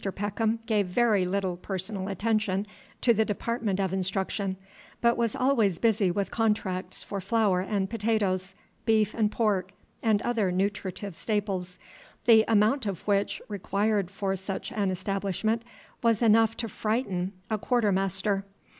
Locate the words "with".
6.09-6.31